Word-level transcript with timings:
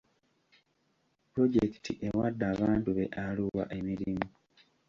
Pulojekiti 1.31 1.91
ewadde 2.07 2.43
abantu 2.53 2.89
be 2.97 3.05
Arua 3.25 3.63
emirimu. 3.77 4.27